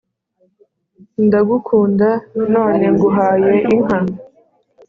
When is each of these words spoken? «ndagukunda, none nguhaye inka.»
«ndagukunda, 1.25 2.09
none 2.53 2.83
nguhaye 2.93 3.53
inka.» 3.73 3.99